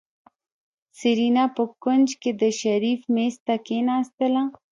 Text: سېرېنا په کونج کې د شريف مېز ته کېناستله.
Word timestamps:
سېرېنا 0.99 1.43
په 1.55 1.63
کونج 1.83 2.09
کې 2.21 2.31
د 2.41 2.43
شريف 2.59 3.01
مېز 3.13 3.35
ته 3.45 3.55
کېناستله. 3.67 4.43